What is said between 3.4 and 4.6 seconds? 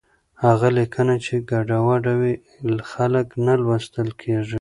نه لوستل کېږي.